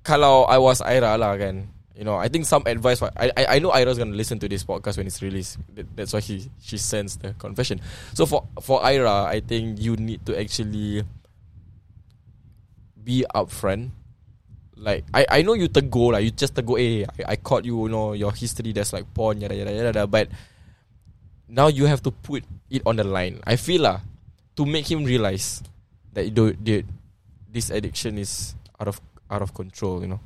Kalau 0.03 0.43
I 0.43 0.59
was 0.59 0.83
Aira 0.83 1.15
lah 1.15 1.39
kan 1.39 1.71
You 1.99 2.07
know 2.07 2.15
I 2.15 2.31
think 2.31 2.47
some 2.47 2.63
advice 2.63 3.03
I 3.03 3.27
I, 3.35 3.45
I 3.45 3.59
know 3.59 3.75
Aira's 3.75 3.99
gonna 3.99 4.15
listen 4.15 4.39
to 4.39 4.47
this 4.47 4.63
podcast 4.63 4.95
When 4.95 5.03
it's 5.03 5.19
released. 5.19 5.59
That, 5.75 5.83
That's 5.99 6.15
why 6.15 6.23
he 6.23 6.47
She 6.63 6.79
sends 6.79 7.19
the 7.19 7.35
confession. 7.35 7.83
So 8.15 8.23
for 8.23 8.47
For 8.63 8.79
Aira 8.79 9.27
I 9.27 9.43
think 9.43 9.83
you 9.83 9.99
need 9.99 10.23
to 10.23 10.31
actually 10.39 11.03
Be 12.95 13.27
upfront. 13.35 13.91
Like 14.79 15.03
I 15.11 15.27
I 15.27 15.39
know 15.43 15.59
you 15.59 15.67
tegur 15.67 16.15
lah. 16.15 16.23
You 16.23 16.31
just 16.31 16.55
tegur 16.55 16.79
Eh 16.79 17.03
I, 17.03 17.33
I 17.33 17.35
caught 17.35 17.67
you 17.67 17.75
You 17.83 17.91
know 17.91 18.15
Your 18.15 18.31
history 18.31 18.71
There's 18.71 18.95
like 18.95 19.03
porn 19.11 19.43
Yada 19.43 19.59
yada 19.59 19.75
yada, 19.75 20.07
But 20.07 20.31
Now 21.51 21.67
you 21.67 21.83
have 21.83 21.99
to 22.07 22.15
put 22.15 22.47
It 22.71 22.79
on 22.87 22.95
the 22.95 23.03
line. 23.03 23.43
I 23.43 23.59
feel 23.59 23.83
lah 23.83 23.99
To 24.55 24.63
make 24.63 24.87
him 24.87 25.03
realise 25.03 25.59
That 26.15 26.31
do, 26.31 26.55
did 26.55 26.87
This 27.51 27.67
addiction 27.75 28.15
is 28.15 28.55
Out 28.79 28.87
of 28.87 29.03
Out 29.27 29.43
of 29.43 29.51
control 29.51 29.99
You 29.99 30.15
know 30.15 30.23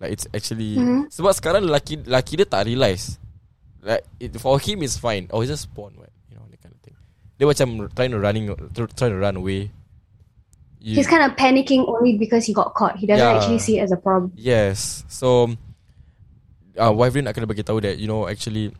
Like 0.00 0.16
it's 0.16 0.24
actually 0.32 0.80
Mhm. 0.80 1.12
Sebab 1.12 1.36
sekarang 1.36 1.68
lelaki 1.68 2.00
Lelaki 2.00 2.40
dia 2.40 2.48
tak 2.48 2.64
realise 2.64 3.20
Like 3.84 4.00
it, 4.16 4.32
For 4.40 4.56
him 4.56 4.80
it's 4.80 4.96
fine 4.96 5.28
Oh 5.28 5.44
it's 5.44 5.52
just 5.52 5.68
porn 5.76 5.92
what 6.00 6.08
You 6.32 6.40
know 6.40 6.48
that 6.48 6.56
kind 6.56 6.72
of 6.72 6.80
thing 6.80 6.96
Dia 7.36 7.44
macam 7.44 7.84
Trying 7.92 8.12
to 8.16 8.20
running 8.20 8.48
Trying 8.72 9.12
to 9.12 9.20
run 9.20 9.36
away 9.36 9.68
You- 10.80 10.96
He's 10.96 11.04
kind 11.04 11.20
of 11.20 11.36
panicking 11.36 11.84
only 11.84 12.16
because 12.16 12.48
he 12.48 12.56
got 12.56 12.72
caught. 12.72 12.96
He 12.96 13.04
doesn't 13.04 13.20
Yeah. 13.20 13.36
actually 13.36 13.60
see 13.60 13.76
it 13.76 13.84
as 13.84 13.92
a 13.92 14.00
problem. 14.00 14.32
Yes 14.32 15.04
So 15.12 15.52
uh, 16.80 16.92
Wife 16.96 17.12
dia 17.12 17.20
nak 17.20 17.36
kena 17.36 17.44
bagi 17.44 17.60
tahu 17.60 17.84
that 17.84 18.00
You 18.00 18.08
know 18.08 18.24
actually 18.24 18.72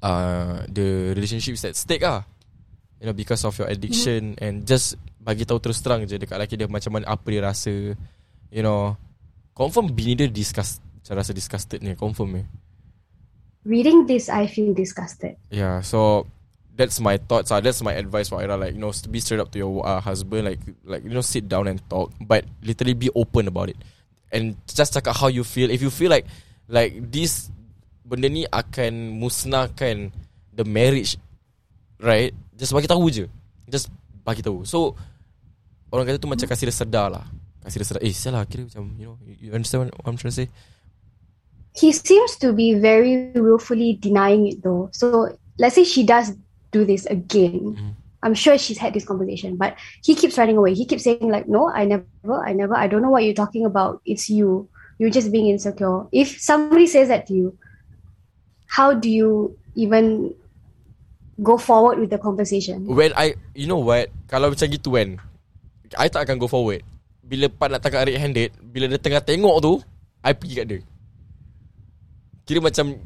uh, 0.00 0.64
The 0.72 1.12
relationship 1.12 1.52
is 1.52 1.68
at 1.68 1.76
stake 1.76 2.00
lah 2.00 2.24
You 2.96 3.12
know 3.12 3.16
because 3.16 3.44
of 3.44 3.52
your 3.60 3.68
addiction 3.68 4.34
mm-hmm. 4.34 4.44
And 4.44 4.54
just 4.64 4.96
Bagi 5.20 5.44
tahu 5.44 5.60
terus 5.60 5.84
terang 5.84 6.08
je 6.08 6.16
Dekat 6.16 6.40
lelaki 6.40 6.56
dia 6.56 6.64
Macam 6.64 6.96
mana 6.96 7.04
apa 7.12 7.26
dia 7.28 7.44
rasa 7.44 7.92
You 8.48 8.64
know 8.64 8.96
Confirm 9.58 9.90
bini 9.90 10.14
dia 10.14 10.30
disgust 10.30 10.78
Macam 11.02 11.18
rasa 11.18 11.34
disgusted 11.34 11.82
ni 11.82 11.98
Confirm 11.98 12.38
eh 12.38 12.46
Reading 13.68 14.08
this, 14.08 14.32
I 14.32 14.48
feel 14.48 14.72
disgusted. 14.72 15.36
Yeah, 15.52 15.84
so 15.84 16.24
that's 16.78 17.02
my 17.04 17.18
thoughts. 17.18 17.50
Ah, 17.52 17.60
that's 17.60 17.82
my 17.84 17.92
advice 17.92 18.32
for 18.32 18.40
Ira. 18.40 18.56
Like 18.56 18.72
you 18.72 18.80
know, 18.80 18.94
be 19.10 19.20
straight 19.20 19.44
up 19.44 19.52
to 19.52 19.58
your 19.60 19.84
uh, 19.84 20.00
husband. 20.00 20.48
Like 20.48 20.62
like 20.88 21.02
you 21.04 21.12
know, 21.12 21.20
sit 21.20 21.50
down 21.50 21.66
and 21.68 21.76
talk, 21.90 22.14
but 22.22 22.46
literally 22.62 22.94
be 22.94 23.10
open 23.12 23.44
about 23.44 23.68
it, 23.68 23.76
and 24.32 24.56
just 24.64 24.94
cakap 24.94 25.18
how 25.18 25.28
you 25.28 25.44
feel. 25.44 25.68
If 25.68 25.84
you 25.84 25.90
feel 25.90 26.08
like 26.08 26.24
like 26.70 26.96
this 27.12 27.52
benda 28.08 28.32
ni 28.32 28.48
akan 28.48 29.20
musnahkan 29.20 30.14
the 30.54 30.64
marriage, 30.64 31.20
right? 32.00 32.32
Just 32.56 32.72
bagi 32.72 32.88
tahu 32.88 33.04
je. 33.12 33.28
Just 33.68 33.92
bagi 34.24 34.40
tahu. 34.40 34.64
So 34.64 34.96
orang 35.92 36.08
kata 36.08 36.22
tu 36.22 36.30
macam 36.30 36.46
kasih 36.48 36.70
dia 36.70 36.76
sedar 36.78 37.12
lah. 37.12 37.28
Dia 37.68 37.84
sedar. 37.84 38.00
Eh, 38.02 38.14
salah 38.16 38.42
kira 38.48 38.66
macam 38.66 38.84
you 38.96 39.06
know, 39.12 39.16
you, 39.24 39.52
understand 39.52 39.92
what 39.92 40.08
I'm 40.08 40.16
trying 40.16 40.32
to 40.32 40.38
say? 40.44 40.48
He 41.76 41.92
seems 41.94 42.34
to 42.42 42.50
be 42.56 42.74
very 42.74 43.30
willfully 43.36 44.00
denying 44.00 44.48
it 44.48 44.64
though. 44.64 44.90
So 44.90 45.30
let's 45.60 45.76
say 45.76 45.84
she 45.84 46.02
does 46.02 46.34
do 46.74 46.82
this 46.84 47.06
again. 47.06 47.76
Mhm. 47.76 47.92
I'm 48.18 48.34
sure 48.34 48.58
she's 48.58 48.82
had 48.82 48.98
this 48.98 49.06
conversation, 49.06 49.54
but 49.54 49.78
he 50.02 50.18
keeps 50.18 50.34
running 50.34 50.58
away. 50.58 50.74
He 50.74 50.82
keeps 50.82 51.06
saying 51.06 51.30
like, 51.30 51.46
"No, 51.46 51.70
I 51.70 51.86
never, 51.86 52.42
I 52.42 52.50
never. 52.50 52.74
I 52.74 52.90
don't 52.90 52.98
know 52.98 53.14
what 53.14 53.22
you're 53.22 53.36
talking 53.36 53.62
about. 53.62 54.02
It's 54.02 54.26
you. 54.26 54.66
You're 54.98 55.14
just 55.14 55.30
being 55.30 55.46
insecure." 55.46 56.10
If 56.10 56.34
somebody 56.42 56.90
says 56.90 57.14
that 57.14 57.30
to 57.30 57.34
you, 57.34 57.54
how 58.66 58.90
do 58.90 59.06
you 59.06 59.54
even 59.78 60.34
go 61.42 61.56
forward 61.56 62.02
with 62.02 62.10
the 62.10 62.18
conversation? 62.18 62.90
When 62.90 63.14
I 63.14 63.38
You 63.54 63.70
know 63.70 63.78
what 63.78 64.10
Kalau 64.26 64.50
macam 64.50 64.66
gitu 64.70 64.98
kan 64.98 65.22
I 65.96 66.10
tak 66.10 66.26
akan 66.26 66.42
go 66.42 66.50
forward 66.50 66.82
Bila 67.28 67.46
part 67.52 67.68
nak 67.68 67.84
tangkap 67.84 68.08
red 68.08 68.16
handed 68.16 68.50
Bila 68.64 68.88
dia 68.88 68.96
tengah 68.96 69.20
tengok 69.20 69.56
tu 69.60 69.72
I 70.24 70.32
pergi 70.32 70.54
kat 70.58 70.66
dia. 70.66 70.78
Kira 72.48 72.58
macam 72.64 72.96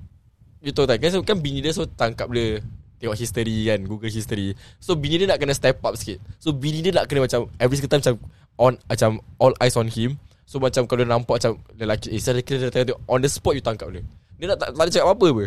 You 0.62 0.71
tahu 0.71 0.87
tak 0.87 1.02
kan, 1.02 1.11
so, 1.11 1.26
kan 1.26 1.43
bini 1.43 1.59
dia 1.59 1.75
so 1.75 1.83
tangkap 1.85 2.31
dia 2.31 2.62
Tengok 3.02 3.19
history 3.19 3.67
kan 3.67 3.83
Google 3.83 4.14
history. 4.14 4.55
So 4.79 4.95
bini 4.95 5.19
dia 5.19 5.26
nak 5.26 5.43
kena 5.43 5.50
step 5.59 5.83
up 5.83 5.99
sikit. 5.99 6.23
So 6.38 6.55
bini 6.55 6.87
dia 6.87 6.95
nak 6.95 7.11
kena 7.11 7.26
macam 7.26 7.50
Every 7.59 7.75
single 7.75 7.91
time 7.91 8.02
macam 8.07 8.17
On 8.62 8.73
Macam 8.87 9.11
all 9.43 9.55
eyes 9.59 9.75
on 9.75 9.91
him. 9.91 10.14
So 10.47 10.62
macam 10.62 10.87
kalau 10.87 11.02
dia 11.02 11.11
nampak 11.11 11.43
macam 11.43 11.59
Lelaki 11.75 12.14
Eh 12.14 12.23
saya 12.23 12.38
kira 12.47 12.71
dia 12.71 12.71
tengok 12.71 13.02
On 13.11 13.19
the 13.19 13.26
spot 13.26 13.59
you 13.59 13.64
tangkap 13.64 13.91
dia. 13.91 14.07
Dia 14.38 14.55
nak 14.55 14.59
tak, 14.62 14.71
tak 14.71 14.83
ada 14.87 14.91
cakap 14.95 15.07
apa-apa. 15.11 15.26
Apa 15.35 15.45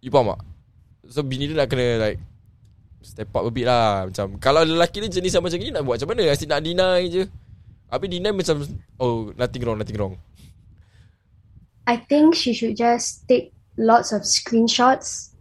You 0.00 0.08
faham 0.08 0.32
tak? 0.32 0.40
So 1.12 1.20
bini 1.20 1.52
dia 1.52 1.56
nak 1.60 1.68
kena 1.68 2.00
like 2.00 2.18
Step 3.00 3.32
up 3.32 3.48
a 3.48 3.50
bit 3.50 3.64
lah 3.64 4.06
Macam 4.06 4.36
Kalau 4.36 4.60
lelaki 4.64 5.00
ni 5.00 5.08
jenis 5.08 5.32
yang 5.32 5.44
macam 5.44 5.56
ni 5.56 5.72
Nak 5.72 5.82
buat 5.84 5.96
macam 5.96 6.08
mana 6.12 6.32
Asyik 6.32 6.48
nak 6.52 6.60
deny 6.60 7.00
je 7.08 7.22
Habis 7.88 8.08
deny 8.12 8.30
macam 8.30 8.56
Oh 9.00 9.32
nothing 9.34 9.62
wrong 9.64 9.80
Nothing 9.80 9.98
wrong 9.98 10.14
I 11.90 11.96
think 11.96 12.38
she 12.38 12.54
should 12.54 12.76
just 12.76 13.26
take 13.26 13.50
lots 13.74 14.12
of 14.12 14.22
screenshots, 14.22 15.34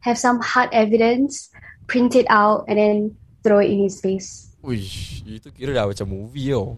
have 0.00 0.18
some 0.18 0.36
hard 0.44 0.68
evidence, 0.72 1.48
print 1.86 2.14
it 2.14 2.26
out, 2.28 2.68
and 2.68 2.76
then 2.76 3.16
throw 3.42 3.58
it 3.58 3.70
in 3.70 3.80
his 3.80 3.96
face. 3.96 4.52
Uish 4.60 5.24
Itu 5.24 5.48
kira 5.50 5.72
dah 5.72 5.88
macam 5.88 6.06
movie 6.06 6.52
tau 6.52 6.76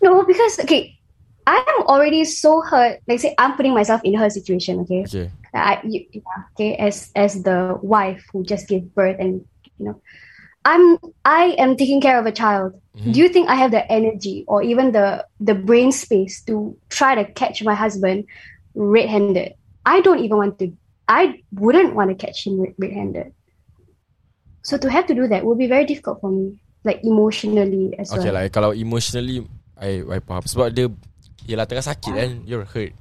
No, 0.00 0.24
because 0.24 0.58
okay, 0.64 0.96
I'm 1.44 1.84
already 1.84 2.24
so 2.24 2.64
hurt. 2.64 3.04
Like 3.04 3.20
say, 3.20 3.36
I'm 3.36 3.52
putting 3.52 3.76
myself 3.76 4.00
in 4.00 4.16
her 4.16 4.32
situation. 4.32 4.80
Okay, 4.88 5.04
Okay 5.04 5.28
I 5.54 5.80
you, 5.86 6.02
yeah, 6.10 6.50
okay 6.52 6.74
as 6.76 7.14
as 7.14 7.42
the 7.46 7.78
wife 7.78 8.26
who 8.34 8.42
just 8.42 8.66
gave 8.66 8.90
birth 8.94 9.16
and 9.22 9.46
you 9.78 9.86
know, 9.86 9.96
I'm 10.66 10.98
I 11.22 11.54
am 11.58 11.78
taking 11.78 12.02
care 12.02 12.18
of 12.18 12.26
a 12.26 12.34
child. 12.34 12.74
Mhm. 12.98 13.14
Do 13.14 13.16
you 13.22 13.28
think 13.30 13.46
I 13.48 13.54
have 13.54 13.70
the 13.70 13.86
energy 13.86 14.42
or 14.50 14.62
even 14.66 14.90
the 14.90 15.22
the 15.38 15.54
brain 15.54 15.94
space 15.94 16.42
to 16.50 16.74
try 16.90 17.14
to 17.14 17.24
catch 17.38 17.62
my 17.62 17.74
husband 17.74 18.26
red-handed? 18.74 19.54
I 19.86 20.00
don't 20.02 20.22
even 20.24 20.38
want 20.38 20.58
to. 20.58 20.72
I 21.06 21.44
wouldn't 21.52 21.94
want 21.94 22.10
to 22.10 22.16
catch 22.16 22.46
him 22.48 22.58
red- 22.58 22.74
red-handed. 22.80 23.30
So 24.64 24.80
to 24.80 24.88
have 24.88 25.04
to 25.12 25.14
do 25.14 25.28
that 25.28 25.44
will 25.44 25.60
be 25.60 25.68
very 25.68 25.84
difficult 25.84 26.24
for 26.24 26.32
me, 26.32 26.56
like 26.88 27.04
emotionally 27.04 27.92
as 28.00 28.08
Okay 28.08 28.32
well. 28.32 28.40
lah 28.40 28.48
Kalau 28.48 28.72
emotionally 28.72 29.44
I, 29.76 30.00
I 30.00 30.18
faham 30.24 30.40
Sebab 30.48 30.72
dia 30.72 30.88
Yelah 31.44 31.68
tengah 31.68 31.84
sakit 31.84 32.12
kan 32.16 32.30
You're 32.48 32.64
hurt 32.64 32.96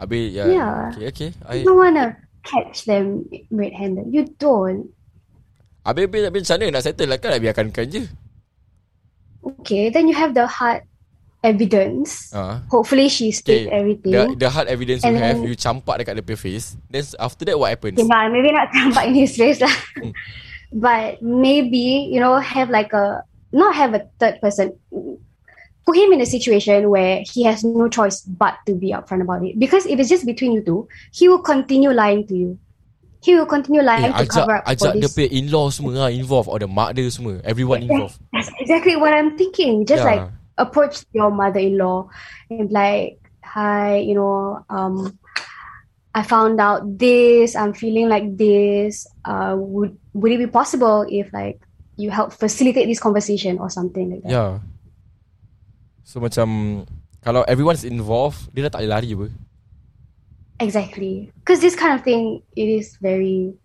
Habis 0.00 0.32
ya, 0.32 0.44
Yeah. 0.48 0.76
Okay 0.96 1.06
okay 1.12 1.30
I, 1.44 1.60
You 1.60 1.68
don't 1.68 1.76
want 1.78 1.96
to 2.00 2.06
catch 2.40 2.88
them 2.88 3.28
red-handed. 3.52 4.08
You 4.08 4.24
don't. 4.40 4.88
Habis, 5.84 6.08
habis, 6.08 6.20
habis 6.24 6.40
macam 6.48 6.56
mana 6.56 6.72
nak 6.76 6.84
settle 6.84 7.08
lah 7.08 7.16
Kan 7.20 7.36
biarkan 7.36 7.68
kan 7.68 7.84
je 7.84 8.04
Okay, 9.40 9.88
then 9.88 10.04
you 10.08 10.12
have 10.16 10.36
the 10.36 10.44
hard 10.44 10.84
evidence. 11.40 12.28
uh, 12.36 12.60
Hopefully 12.68 13.08
she 13.08 13.32
states 13.32 13.64
Okay 13.64 13.72
everything. 13.72 14.12
the, 14.12 14.36
the 14.36 14.48
hard 14.52 14.68
evidence 14.68 15.00
you 15.04 15.08
And 15.08 15.16
have 15.16 15.40
then- 15.40 15.48
You 15.48 15.56
campak 15.56 16.04
dekat 16.04 16.20
dia 16.20 16.24
punya 16.24 16.40
face 16.40 16.76
Then 16.92 17.04
after 17.16 17.48
that 17.48 17.56
what 17.56 17.72
happens 17.72 17.96
Okay, 17.96 18.04
nah, 18.04 18.28
maybe 18.28 18.52
not 18.52 18.68
tampak 18.72 19.08
in 19.08 19.16
his 19.16 19.32
face 19.36 19.60
lah. 19.60 19.72
Mm. 19.96 20.12
but 20.84 21.18
maybe, 21.24 22.08
you 22.12 22.20
know, 22.20 22.36
have 22.38 22.68
like 22.68 22.92
a, 22.92 23.24
not 23.50 23.72
have 23.74 23.96
a 23.96 24.04
third 24.20 24.38
person. 24.38 24.76
Put 25.90 25.98
him 25.98 26.14
in 26.14 26.22
a 26.22 26.26
situation 26.30 26.86
where 26.86 27.26
he 27.26 27.42
has 27.50 27.66
no 27.66 27.90
choice 27.90 28.22
but 28.22 28.62
to 28.70 28.78
be 28.78 28.94
upfront 28.94 29.26
about 29.26 29.42
it. 29.42 29.58
Because 29.58 29.90
if 29.90 29.98
it's 29.98 30.06
just 30.06 30.22
between 30.22 30.54
you 30.54 30.62
two, 30.62 30.86
he 31.10 31.26
will 31.26 31.42
continue 31.42 31.90
lying 31.90 32.22
to 32.30 32.34
you. 32.38 32.62
He 33.26 33.34
will 33.34 33.50
continue 33.50 33.82
Eh, 33.82 33.90
lying 33.90 34.14
to 34.14 34.22
ajak 34.22 34.30
cover 34.30 34.54
up 34.62 34.70
ajak 34.70 34.78
for 34.78 34.94
this. 34.94 35.10
punya 35.18 35.26
in-law 35.34 35.66
semua 35.74 36.06
lah 36.06 36.10
involve 36.14 36.46
Or 36.46 36.62
the 36.62 36.70
mak 36.70 36.94
dia 36.94 37.10
semua 37.10 37.42
Everyone 37.42 37.82
involved 37.82 38.22
That's 38.30 38.54
exactly 38.62 38.94
what 38.94 39.10
I'm 39.10 39.34
thinking. 39.34 39.82
Just 39.82 40.06
Yeah. 40.06 40.14
like 40.14 40.24
approach 40.62 41.02
your 41.10 41.34
mother-in-law 41.34 42.06
and 42.54 42.70
be 42.70 42.72
like, 42.72 43.18
"Hi, 43.42 43.98
you 43.98 44.14
know, 44.14 44.62
um, 44.70 45.18
I 46.14 46.22
found 46.22 46.62
out 46.62 46.86
this. 46.86 47.58
I'm 47.58 47.74
feeling 47.74 48.06
like 48.06 48.38
this. 48.38 49.10
Uh, 49.26 49.58
would 49.58 49.98
would 50.14 50.30
it 50.30 50.38
be 50.38 50.46
possible 50.46 51.02
if 51.10 51.34
like 51.34 51.58
you 51.98 52.14
help 52.14 52.30
facilitate 52.30 52.86
this 52.86 53.02
conversation 53.02 53.58
or 53.58 53.66
something 53.66 54.06
like 54.14 54.22
that?" 54.22 54.30
Yeah 54.30 54.52
So 56.10 56.18
macam 56.18 56.82
Kalau 57.22 57.46
everyone's 57.46 57.86
involved 57.86 58.50
Dia 58.50 58.66
dah 58.66 58.74
tak 58.74 58.82
boleh 58.82 58.90
lari 58.90 59.14
apa 59.14 59.28
Exactly, 60.60 61.32
because 61.40 61.64
this 61.64 61.72
kind 61.72 61.96
of 61.96 62.04
thing 62.04 62.44
it 62.52 62.68
is 62.68 63.00
very 63.00 63.56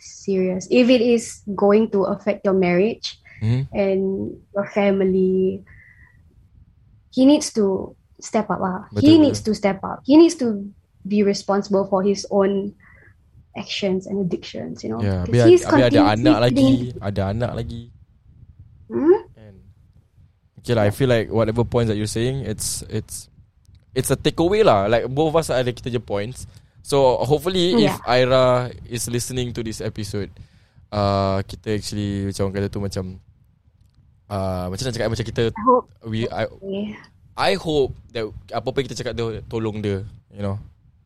serious. 0.00 0.64
If 0.72 0.88
it 0.88 1.04
is 1.04 1.44
going 1.52 1.92
to 1.92 2.08
affect 2.08 2.48
your 2.48 2.56
marriage 2.56 3.20
hmm? 3.44 3.68
and 3.76 4.32
your 4.56 4.64
family, 4.72 5.60
he 7.12 7.28
needs 7.28 7.52
to 7.60 7.92
step 8.24 8.48
up. 8.48 8.56
Ah, 8.64 8.88
Betul, 8.88 9.04
he 9.04 9.10
betul. 9.12 9.20
needs 9.20 9.40
to 9.44 9.52
step 9.52 9.84
up. 9.84 10.00
He 10.08 10.16
needs 10.16 10.32
to 10.40 10.64
be 11.04 11.20
responsible 11.20 11.84
for 11.92 12.00
his 12.00 12.24
own 12.32 12.72
actions 13.52 14.08
and 14.08 14.24
addictions. 14.24 14.80
You 14.80 14.96
know, 14.96 15.04
'Cause 15.04 15.28
biar, 15.28 15.44
he's 15.44 15.62
biar 15.68 15.92
ada 15.92 16.16
anak 16.16 16.38
lagi, 16.40 16.96
ada 17.04 17.22
anak 17.36 17.52
lagi. 17.52 17.92
Okay 20.60 20.76
lah, 20.76 20.84
I 20.84 20.92
feel 20.92 21.08
like 21.08 21.32
whatever 21.32 21.64
points 21.64 21.88
that 21.88 21.96
you're 21.96 22.10
saying, 22.10 22.44
it's 22.44 22.84
it's 22.92 23.32
it's 23.96 24.12
a 24.12 24.18
takeaway 24.18 24.60
lah. 24.60 24.86
Like 24.86 25.08
both 25.08 25.32
of 25.32 25.40
us 25.40 25.48
ada 25.48 25.72
kita 25.72 25.88
je 25.88 25.98
points. 25.98 26.44
So 26.80 27.20
hopefully 27.24 27.76
if 27.80 27.96
Yeah. 27.96 27.96
Ira 28.04 28.68
is 28.84 29.08
listening 29.08 29.52
to 29.56 29.64
this 29.64 29.80
episode, 29.80 30.28
uh, 30.92 31.40
kita 31.44 31.80
actually 31.80 32.28
macam 32.28 32.42
orang 32.48 32.56
kata 32.60 32.68
tu 32.68 32.80
macam 32.80 33.04
uh, 34.28 34.66
macam 34.68 34.84
nak 34.84 34.94
cakap 34.94 35.08
macam 35.08 35.26
kita 35.26 35.42
I 35.48 35.62
hope. 35.64 35.86
we 36.04 36.20
I, 36.28 36.44
Okay. 36.48 36.84
I 37.40 37.52
hope 37.56 37.96
that 38.12 38.28
apa-apa 38.52 38.84
yang 38.84 38.86
kita 38.92 38.98
cakap 39.00 39.12
dia 39.16 39.40
tolong 39.48 39.80
dia, 39.80 40.04
you 40.28 40.44
know. 40.44 40.60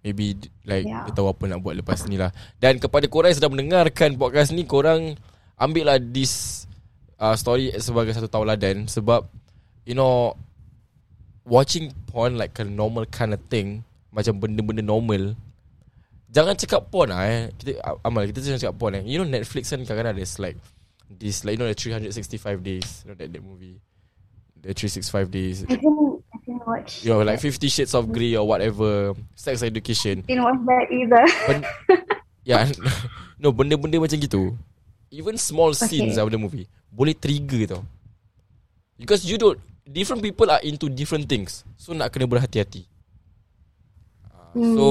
Maybe 0.04 0.36
like 0.66 0.84
Yeah. 0.84 1.06
dia 1.08 1.14
tahu 1.16 1.30
apa 1.30 1.46
nak 1.48 1.62
buat 1.64 1.78
lepas 1.78 2.04
ni 2.10 2.18
lah. 2.18 2.34
Dan 2.60 2.76
kepada 2.76 3.06
korang 3.08 3.30
yang 3.32 3.38
sedang 3.38 3.54
mendengarkan 3.54 4.18
podcast 4.18 4.50
ni, 4.52 4.66
korang 4.66 5.16
ambil 5.56 5.94
lah 5.94 5.98
this 6.02 6.66
uh, 7.16 7.32
story 7.38 7.70
sebagai 7.78 8.12
satu 8.12 8.26
tauladan 8.26 8.84
sebab 8.84 9.24
you 9.84 9.94
know 9.94 10.36
watching 11.44 11.92
porn 12.08 12.36
like 12.36 12.56
a 12.58 12.64
normal 12.64 13.04
kind 13.06 13.32
of 13.32 13.40
thing, 13.52 13.84
macam 14.12 14.40
benda-benda 14.40 14.82
normal. 14.82 15.36
Jangan 16.34 16.58
cakap 16.58 16.90
porn 16.90 17.14
lah 17.14 17.22
eh. 17.24 17.52
Kita 17.54 17.78
amal 18.02 18.26
kita 18.26 18.42
jangan 18.42 18.60
cakap 18.60 18.76
porn 18.80 18.98
eh. 18.98 19.02
You 19.06 19.22
know 19.22 19.28
Netflix 19.28 19.70
kan 19.70 19.84
kadang-kadang 19.86 20.18
there's 20.18 20.40
like 20.42 20.58
this 21.06 21.44
like 21.46 21.54
you 21.54 21.62
know 21.62 21.70
the 21.70 21.76
365 21.78 22.10
days, 22.64 23.04
you 23.04 23.12
know 23.12 23.16
that 23.16 23.30
that 23.30 23.42
movie. 23.44 23.78
The 24.64 24.72
365 24.72 25.28
days. 25.28 25.62
I 25.68 25.76
didn't. 25.76 26.24
I 26.32 26.36
didn't 26.40 26.64
watch. 26.64 27.04
You 27.04 27.12
know, 27.12 27.20
like 27.20 27.36
Fifty 27.38 27.68
Shades 27.68 27.92
of 27.92 28.08
Grey 28.08 28.32
or 28.32 28.48
whatever, 28.48 29.12
sex 29.36 29.60
education. 29.60 30.24
Didn't 30.24 30.40
watch 30.42 30.56
that 30.64 30.86
either. 30.88 31.24
Ben- 31.44 31.68
yeah, 32.48 32.64
no 33.44 33.52
benda-benda 33.52 34.00
macam 34.00 34.16
gitu. 34.16 34.56
Even 35.12 35.36
small 35.36 35.76
scenes 35.76 36.16
Okay. 36.16 36.24
of 36.24 36.32
the 36.32 36.40
movie 36.40 36.64
boleh 36.88 37.12
trigger 37.12 37.76
tau. 37.76 37.82
Because 38.96 39.26
you 39.28 39.36
don't, 39.36 39.58
different 39.88 40.24
people 40.24 40.48
are 40.48 40.60
into 40.64 40.88
different 40.88 41.28
things, 41.28 41.62
so 41.76 41.92
nak 41.92 42.12
kena 42.12 42.28
berhati-hati. 42.28 42.84
Uh, 44.28 44.52
Hmm. 44.54 44.74
So, 44.76 44.86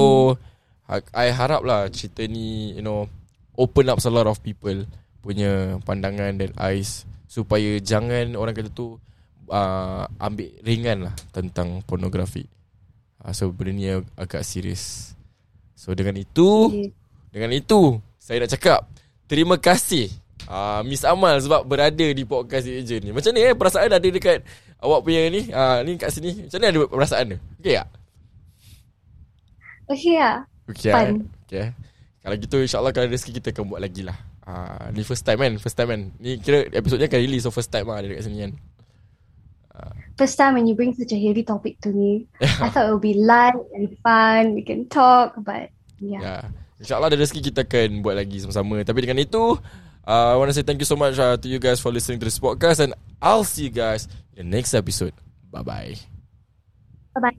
I 0.90 1.32
harap 1.32 1.64
lah 1.64 1.88
cerita 1.88 2.28
ni, 2.28 2.76
you 2.76 2.84
know, 2.84 3.08
open 3.56 3.88
up 3.88 3.98
a 4.02 4.10
lot 4.12 4.28
of 4.28 4.42
people 4.44 4.84
punya 5.24 5.80
pandangan 5.88 6.36
dan 6.36 6.52
eyes 6.60 7.08
supaya 7.24 7.80
jangan 7.80 8.36
orang 8.36 8.52
kata 8.52 8.68
tu 8.68 9.00
uh, 9.48 10.04
ambil 10.20 10.52
ringan 10.60 11.08
lah 11.08 11.14
tentang 11.32 11.80
pornografi. 11.88 12.44
Uh, 13.24 13.32
so 13.32 13.48
benda 13.48 13.72
ni 13.72 13.88
ag- 13.88 14.12
agak 14.20 14.44
serius. 14.44 15.16
So 15.72 15.96
dengan 15.96 16.20
itu, 16.20 16.68
dengan 17.32 17.50
itu 17.56 17.96
saya 18.20 18.44
nak 18.44 18.52
cakap 18.52 18.84
terima 19.24 19.56
kasih 19.56 20.12
uh, 20.44 20.84
Miss 20.84 21.08
Amal 21.08 21.40
sebab 21.40 21.64
berada 21.64 22.04
di 22.04 22.22
podcast 22.28 22.68
Agent 22.68 23.08
ni. 23.08 23.10
Macam 23.16 23.32
ni 23.32 23.40
eh 23.40 23.56
perasaan 23.56 23.96
ada 23.96 24.04
dekat 24.04 24.44
awak 24.84 25.00
punya 25.02 25.32
ni, 25.32 25.48
uh, 25.48 25.80
ni 25.80 25.96
kat 25.96 26.12
sini. 26.12 26.44
Macam 26.44 26.58
ni 26.60 26.66
ada 26.68 26.78
perasaan 26.86 27.24
dia? 27.32 27.38
Okey 27.58 27.74
tak? 27.74 27.88
Okay, 29.88 30.16
yeah. 30.16 30.34
Okey. 30.68 30.92
Fun. 30.92 31.04
eh? 31.04 31.16
Okey. 31.48 31.60
eh? 31.60 31.70
Kalau 32.24 32.36
gitu 32.40 32.56
insyaAllah 32.60 32.92
kalau 32.92 33.08
rezeki 33.08 33.40
kita 33.40 33.52
akan 33.52 33.64
buat 33.68 33.80
lagi 33.84 34.00
lah. 34.04 34.16
Uh, 34.44 34.92
ni 34.92 35.04
first 35.04 35.24
time 35.24 35.40
kan? 35.40 35.52
First 35.60 35.76
time 35.76 35.88
kan? 35.92 36.00
Ni 36.20 36.40
kira 36.40 36.68
episod 36.72 37.00
ni 37.00 37.08
akan 37.08 37.20
release 37.20 37.44
so 37.44 37.52
first 37.52 37.72
time 37.72 37.88
lah 37.88 38.00
ada 38.00 38.08
dekat 38.12 38.28
sini 38.28 38.48
kan. 38.48 38.52
First 40.14 40.38
time 40.38 40.54
when 40.54 40.70
you 40.70 40.78
bring 40.78 40.94
such 40.94 41.10
a 41.10 41.18
heavy 41.18 41.42
topic 41.42 41.82
to 41.82 41.90
me, 41.90 42.30
I 42.38 42.70
thought 42.70 42.86
it 42.86 42.94
would 42.94 43.02
be 43.02 43.18
light 43.18 43.58
and 43.74 43.90
fun. 43.98 44.54
We 44.54 44.62
can 44.62 44.86
talk, 44.86 45.34
but 45.42 45.74
yeah. 45.98 46.22
Ya. 46.22 46.36
InsyaAllah 46.78 47.10
ada 47.10 47.18
rezeki 47.18 47.50
kita 47.50 47.66
akan 47.66 47.98
buat 48.06 48.14
lagi 48.14 48.38
sama-sama. 48.38 48.78
Tapi 48.86 49.02
dengan 49.02 49.18
itu, 49.18 49.58
uh, 50.06 50.30
I 50.30 50.38
want 50.38 50.54
to 50.54 50.54
say 50.54 50.62
thank 50.62 50.78
you 50.78 50.86
so 50.86 50.94
much 50.94 51.18
uh, 51.18 51.34
to 51.34 51.46
you 51.50 51.58
guys 51.58 51.82
for 51.82 51.90
listening 51.90 52.22
to 52.22 52.30
this 52.30 52.38
podcast 52.38 52.78
and 52.78 52.94
I'll 53.18 53.42
see 53.42 53.66
you 53.66 53.74
guys 53.74 54.06
the 54.34 54.44
next 54.44 54.74
episode. 54.74 55.12
Bye-bye. 55.50 55.96
Bye 57.14 57.20
bye. 57.20 57.32